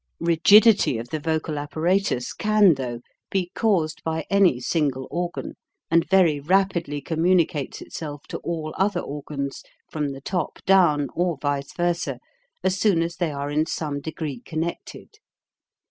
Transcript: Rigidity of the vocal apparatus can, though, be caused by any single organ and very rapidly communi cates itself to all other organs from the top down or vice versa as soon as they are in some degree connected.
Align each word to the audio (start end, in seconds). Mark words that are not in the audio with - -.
Rigidity 0.19 0.97
of 0.97 1.09
the 1.09 1.19
vocal 1.19 1.59
apparatus 1.59 2.33
can, 2.33 2.73
though, 2.73 3.01
be 3.29 3.51
caused 3.53 4.01
by 4.03 4.25
any 4.31 4.59
single 4.59 5.07
organ 5.11 5.53
and 5.91 6.09
very 6.09 6.39
rapidly 6.39 7.03
communi 7.03 7.47
cates 7.47 7.83
itself 7.83 8.23
to 8.29 8.39
all 8.39 8.73
other 8.79 8.99
organs 9.01 9.61
from 9.91 10.09
the 10.09 10.19
top 10.21 10.57
down 10.65 11.09
or 11.13 11.37
vice 11.39 11.73
versa 11.73 12.17
as 12.63 12.79
soon 12.79 13.03
as 13.03 13.17
they 13.17 13.29
are 13.29 13.51
in 13.51 13.67
some 13.67 14.01
degree 14.01 14.39
connected. 14.43 15.19